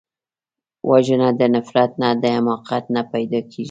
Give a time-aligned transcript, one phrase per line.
[0.89, 3.59] وژنه د نفرت نه، د حماقت نه پیدا کېږي